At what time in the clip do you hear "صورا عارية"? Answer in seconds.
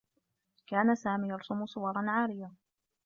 1.65-2.51